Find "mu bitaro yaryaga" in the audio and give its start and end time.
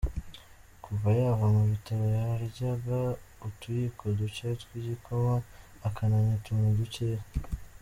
1.55-2.99